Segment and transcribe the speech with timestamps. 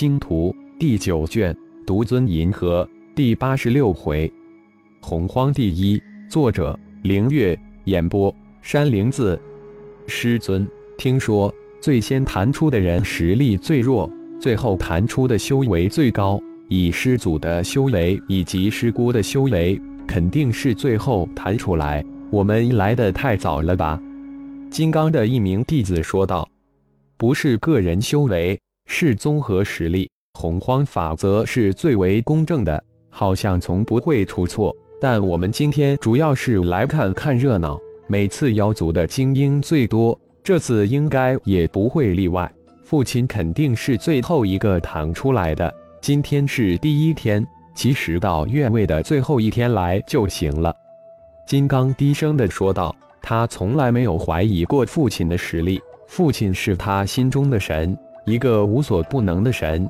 [0.00, 1.54] 星图》第九卷
[1.86, 4.32] 独尊银河第八十六回，
[5.02, 6.02] 洪荒第一。
[6.26, 7.54] 作者：凌月。
[7.84, 9.38] 演播：山灵子。
[10.06, 10.66] 师尊，
[10.96, 14.10] 听说最先弹出的人实力最弱，
[14.40, 16.40] 最后弹出的修为最高。
[16.70, 22.02] 以师祖的修为以及师姑的修为，肯定是最后弹出来。
[22.30, 24.00] 我们来的太早了吧？
[24.70, 26.48] 金刚的一名弟子说道
[27.18, 28.58] ：“不是个人修为，
[28.92, 30.10] 是综合实力。
[30.34, 37.78] 洪荒法则是最为公正的，好像从不会出错。”但我们今天主要是来看看热闹。
[38.08, 42.52] 每次妖族的精英最多，这次应该也不会例外。
[42.84, 45.72] 父亲肯定是最后一个躺出来的。
[46.00, 50.74] 今天是第一天，其实到月位的最后一天来就行了。
[51.46, 57.96] 金刚低声的说道：“他从来没有怀疑过父亲的实力，父亲是他心中的神，
[58.30, 59.88] 一个无所不能的神。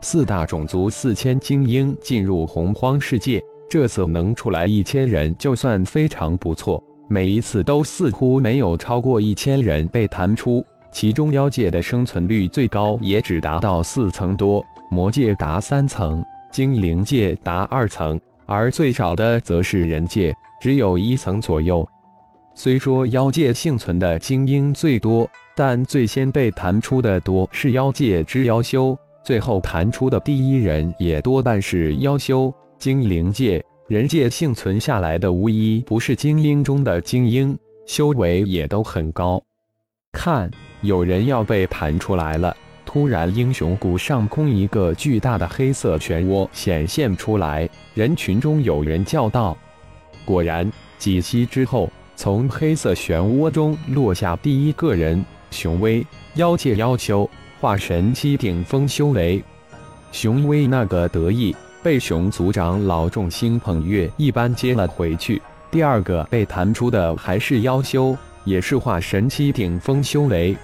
[0.00, 6.82] 四大种族四千精英进入洪荒世界。”这次能出来一千人，就算非常不错。
[7.08, 21.88] 每一次都似乎没有超过一千人被弹出，其中妖界的生存率最高也只达到四层多，魔界达三层，精灵界达二层，而最少的则是人界，只有一层左右。
[22.54, 32.52] 虽说妖界幸存的精英最多，但最先被弹出的多是妖界之妖修，最后弹出的第一人也多半是妖修。
[32.78, 39.42] 精灵界、人界幸存下来的无一不是精英中的精英，修为也都很高。
[40.12, 40.50] 看，
[40.82, 42.54] 有人要被弹出来了！
[42.84, 49.56] 突然，英雄谷上空一个巨大的黑色漩涡显现出来，人群中有人叫道
[50.26, 57.28] ：“果然！”几息之后，从黑色漩涡中落下第一个人，雄威，妖界妖修，
[57.60, 59.42] 化神期顶峰修为。
[60.10, 61.54] 雄威那个得意。
[61.82, 65.42] 被熊族长老众星捧月一般接了回去。
[65.68, 70.56] 第二个被弹出的还是妖修，也是化神期顶峰修为。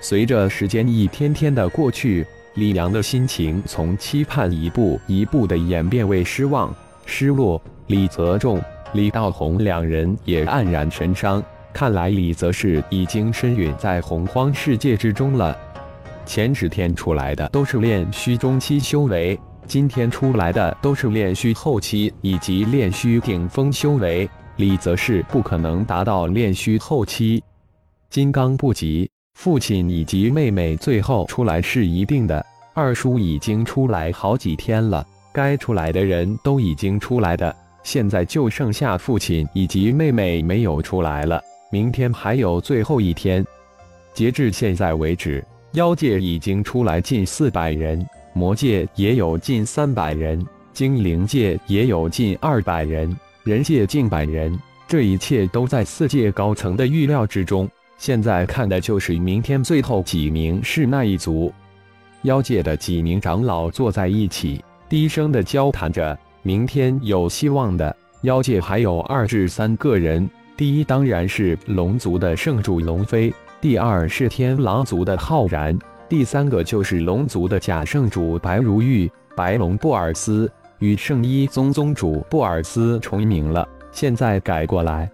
[0.00, 2.24] 随着时间一天天的过去，
[2.54, 6.72] 李阳的心情从期盼一步一步的演变为失望、
[7.04, 7.60] 失落。
[7.88, 8.62] 李泽仲、
[8.94, 11.42] 李道宏两人也黯然神伤。
[11.72, 15.56] 看来李泽是已经身陨在洪荒世界之中了。
[16.24, 19.38] 前十天出来的都是炼虚中期修为。
[19.66, 27.42] 今天出来的都是炼虚后期以及炼虚顶峰修为，李则是不可能达到炼虚后期。
[28.10, 32.44] 金刚不急，父亲以及妹妹最后出来是一定的。
[32.74, 41.40] 二叔已经出来好几天了，该出来的人都已经出来的，现在就剩下父亲以及妹妹没有出来了。
[41.70, 43.44] 明天还有最后一天，
[44.12, 48.04] 截至现在为止，妖界已经出来近四百人。
[48.32, 54.58] 魔界也有近三百人，精灵界也有近二百人，人界近百人。
[54.88, 57.68] 这一切都在四界高层的预料之中。
[57.96, 61.52] 现在看的就是明天最后几名是那一族。
[62.22, 66.18] 妖界的几名长老坐在一起，低声的交谈着。
[66.46, 70.28] 明天有希望的妖界还有二至三个人。
[70.58, 73.32] 第一当然是龙族的圣主龙飞，
[73.62, 75.76] 第二是天狼族的浩然。
[76.06, 85.10] 第三个就是龙族的假圣主白如玉、白龙布尔斯与圣一宗宗主布尔斯重名了，现在改过来。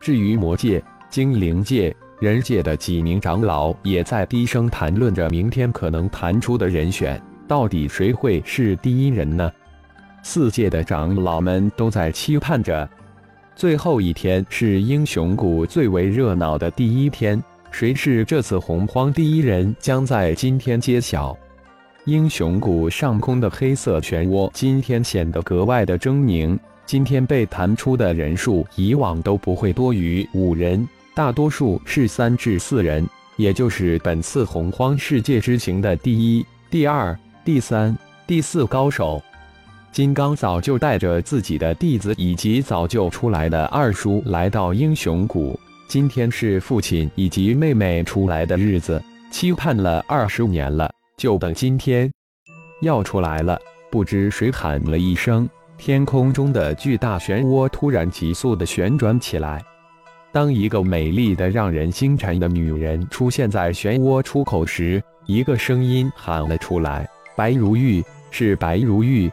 [0.00, 9.52] 至于魔界、精灵界、人界的几名长老，也在低声谈论着明天可能弹出的人选，到底谁会是第一人呢？
[10.24, 12.88] 四界的长老们都在期盼着。
[13.54, 17.40] 最后一天是英雄谷最为热闹的第一天。
[17.70, 21.36] 谁是这次洪荒第一人，将在今天揭晓。
[22.06, 26.58] 英雄谷上空的黑色漩涡今天显得格外的狰狞。
[26.86, 37.96] 今天被弹出的人数，以往都不会多于五人，大多数是三至四人，也就是本次洪荒世界之行的第一、第二、第三、
[38.26, 39.22] 第四高手。
[39.94, 45.56] 金刚早就带着自己的弟子以及早就出来的二叔来到英雄谷。
[45.86, 49.00] 今天是父亲以及妹妹出来的日子，
[49.30, 52.10] 期盼了二十年了，就等今天
[52.82, 53.56] 要出来了。
[53.88, 55.48] 不知谁喊了一声，
[55.78, 59.62] 天空中的巨大漩涡突然急速的旋转起来。
[60.32, 68.02] 当一个美丽的、让人心颤的女人出现在漩涡出口时，一个声音喊了出来：“白如玉，
[68.32, 69.30] 是白如玉。”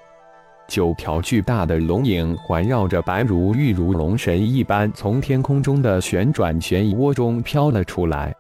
[0.71, 8.33] 九条巨大的龙影环绕着白如玉，如龙神一般从天空中的旋转漩涡中飘了出来。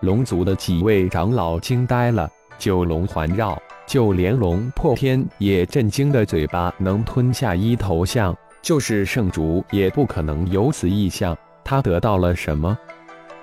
[0.00, 2.26] 龙族的几位长老惊呆了：
[2.56, 11.36] 九龙环绕，就连龙破天也震惊的嘴巴能吞下一头象，就是圣主也不可能有此异象。
[11.62, 12.78] 他得到了什么？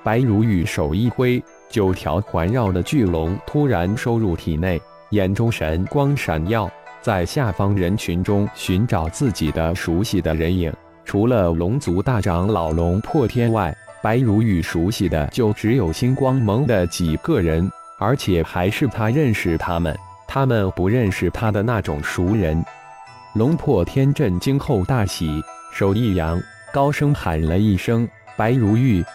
[0.03, 1.39] 白如玉手一挥，
[1.69, 4.81] 九条环绕的巨龙突然收入体内，
[5.11, 6.67] 眼中神光闪耀，
[7.05, 10.73] 在下方人群中寻找自己的熟悉的人影。
[11.03, 13.71] 除了龙族大长老龙破天外，
[14.01, 19.95] 白如玉熟悉的就只有星光盟的几个人，而且还是他认识他们。
[20.27, 22.65] 他们不认识他的那种熟人，
[23.35, 26.41] 龙破天震惊后大喜，手一扬，
[26.73, 29.05] 高声喊了一声：“白如玉！”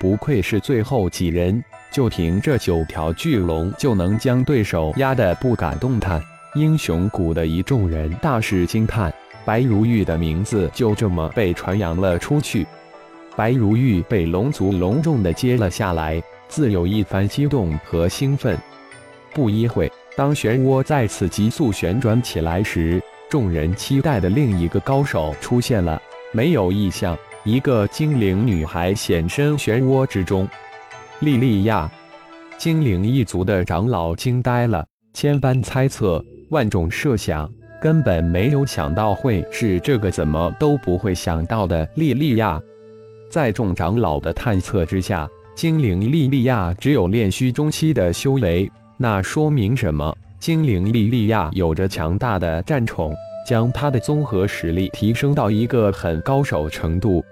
[0.00, 1.62] 不愧是最后几人，
[1.92, 6.20] 就凭这九条巨龙就能将对手压得不敢动弹。
[6.54, 9.12] 英雄谷的一众人大是惊叹，
[9.44, 12.66] 白如玉的名字就这么被传扬了出去。
[13.36, 18.58] 白如玉被龙族隆重的接了下来，自有一番激动和兴奋。
[19.32, 19.90] 不一会。
[20.16, 26.02] 当漩涡再次急速旋转起来时，众人期待的另一个高手出现了。
[26.32, 30.48] 没有异象，一个精灵女孩显身漩涡之中。
[31.20, 31.88] 莉莉娅，
[32.58, 37.50] 精灵一族的长老惊呆了，千般猜测，万种设想，
[37.80, 42.60] 根本没有想到会是这个怎么都不会想到的莉莉娅。
[43.30, 48.70] 在众长老的探测之下，精灵莉莉娅只有炼虚中期的修为。
[48.96, 50.14] 那说明什么？
[50.40, 53.14] 精灵莉莉娅有着强大的战宠，
[53.46, 57.24] 将她的综合实力提升到一个很高手程度。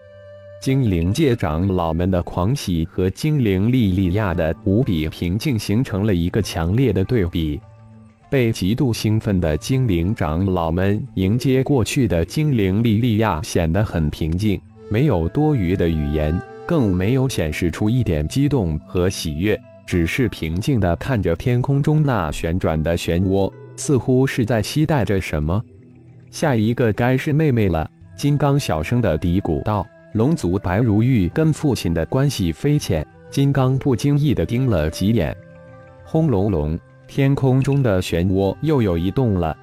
[0.61, 7.61] 精灵界长老们的狂喜和精灵莉莉娅的无比平静形成了一个强烈的对比。
[8.31, 14.61] 被极度兴奋的精灵长老们迎接过去的精灵莉莉娅，显得很平静，
[14.91, 19.59] 没有多余的语言，更没有显示出一点激动和喜悦。
[19.87, 25.63] 只是平静地看着天空中那旋转的漩涡，似乎是在期待着什么。
[26.31, 27.91] 下一个该是妹妹了。
[28.15, 35.37] 金刚小声地嘀咕道：“龙族白如玉跟父亲的关系非浅。”金刚不经意地盯了几眼，
[36.03, 36.79] 轰隆隆，
[37.09, 39.57] 天空中的漩涡又有一动了。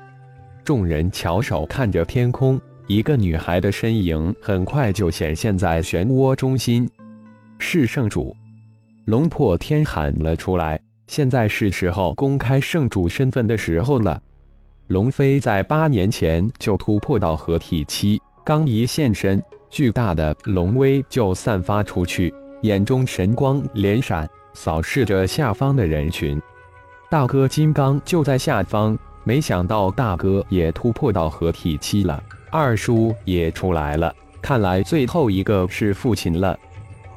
[0.63, 6.89] 众人翘首看着天空，一个女孩的身影很快就显现在漩涡中心，
[7.59, 8.36] 是圣主。
[9.06, 14.19] 龙破天喊了出来：“现在是时候公开圣主身份的时候了。”
[14.88, 22.33] 龙飞在八年前就突破到合体期，刚一现身，巨大的龙威就散发出去，
[22.63, 26.41] 眼中神光连闪，扫视着下方的人群。
[27.07, 36.57] 大哥金刚就在下方，没想到大哥也突破到合体期了，二叔也出来了，看来最后一个是父亲了。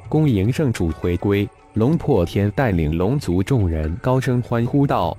[0.07, 1.47] 恭迎圣主回归。
[1.73, 5.15] 龙破天带领龙族众人高声欢呼道：“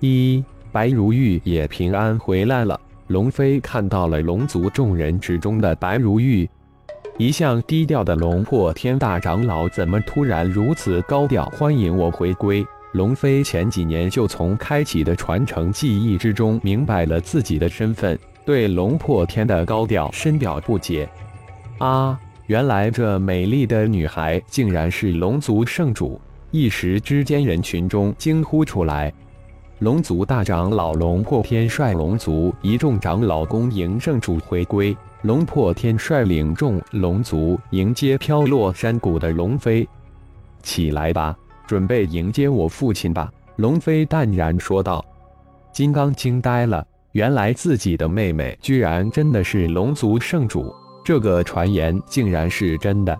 [0.00, 6.48] 一白如玉也平安回来了。”龙飞看到了龙族众人之中的白如玉，
[7.18, 12.66] 一向低调的龙破天大长老怎么突然如此高调欢迎我回归？
[12.96, 21.06] 龙飞前几年就从开启的传承记忆之中明白了自己的身份，对龙破天的高调深表不解。
[21.76, 22.18] 啊！
[22.46, 26.18] 原来这美丽的女孩竟然是龙族圣主！
[26.50, 29.12] 一时之间，人群中惊呼出来。
[29.80, 34.96] 龙族大长老龙破天率龙族一众长老恭迎圣主回归。
[35.20, 39.86] 龙破天率领众龙族迎接飘落山谷的龙飞。
[40.62, 43.30] 起来吧，准备迎接我父亲吧！
[43.56, 45.04] 龙飞淡然说道。
[45.72, 50.74] 金刚惊呆了，原来自己的妹妹居然真的是龙族圣主。
[51.04, 53.18] 这个传言竟然是真的，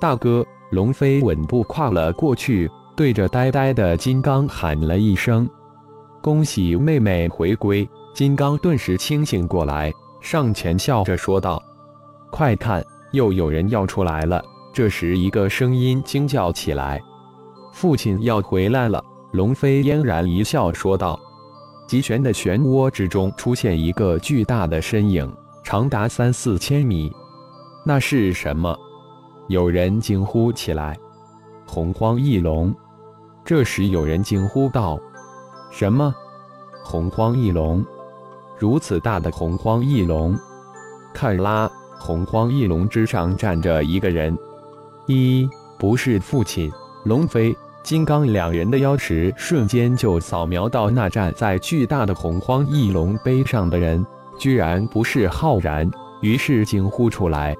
[0.00, 5.48] 大哥龙飞稳步跨了过去，对着呆呆的金刚喊了一声
[6.22, 11.62] ：“恭喜妹妹回归！”金刚顿时清醒过来，上前笑着说道
[12.30, 14.42] ：“快看，又有人要出来了！”
[14.72, 17.00] 这时，一个声音惊叫起来
[17.80, 21.16] ：“父亲要回来了！”龙飞嫣然一笑说道
[21.86, 25.32] ：“极玄的漩涡之中出现一个巨大的身影。”
[25.62, 27.12] 长达三四千米，
[27.84, 28.74] 那是什么？
[29.48, 30.98] 有人惊呼起来
[31.68, 32.74] ：“洪荒翼龙！”
[33.44, 34.98] 这时有人惊呼道
[35.70, 36.14] ：“什么？
[36.82, 37.84] 洪荒翼龙？
[38.58, 40.34] 如此大的洪荒翼龙！
[41.12, 41.70] 看啦，
[42.00, 44.36] 洪荒翼龙之上站着一个人。
[45.06, 45.46] 一
[45.78, 46.72] 不是父亲
[47.04, 54.04] 龙飞、金刚两人的腰石，瞬间就扫描到那站在巨大的洪荒翼龙碑上的人。”
[54.38, 57.56] 居然不是浩然，于是惊呼出来：“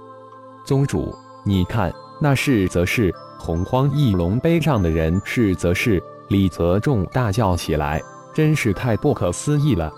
[0.65, 1.13] 宗主，
[1.45, 8.01] 你看，那是则是洪荒翼龙碑上的人是则是。”李泽仲大叫起来
[8.33, 9.93] ：“真是太不可思议了！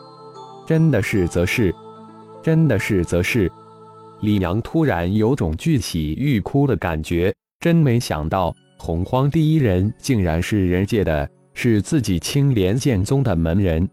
[0.64, 1.74] 真的是则是，
[2.42, 3.50] 真的是则是。
[4.20, 13.86] 李阳突然有种巨喜欲哭的感觉，真没想到洪荒第一人竟然是人界的，是自己青莲剑宗的门人。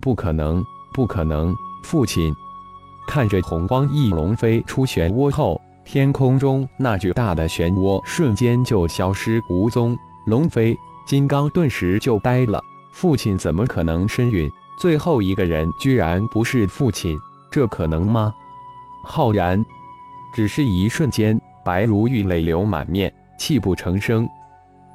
[0.00, 0.64] 不可能，
[0.94, 1.52] 不可能！
[1.82, 2.32] 父亲
[3.08, 9.98] 看着洪荒翼龙飞出漩涡后，天空中那巨大的漩涡瞬间就消失无踪。
[10.28, 12.62] 龙飞、金刚顿时就呆了。
[12.92, 14.48] 父亲怎么可能身陨？
[14.78, 17.18] 最后一个人居然不是父亲，
[17.50, 18.32] 这可能吗？
[19.02, 19.62] 浩然，
[20.32, 24.24] 只是一瞬间，白如玉泪流满面，泣不成声。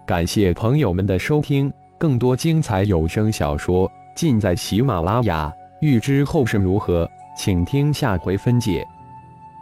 [0.06, 5.54] 感谢朋友们的收听，更多精彩有声小说尽在喜马拉雅。
[5.82, 8.88] 欲知后事如何，请听下回分解。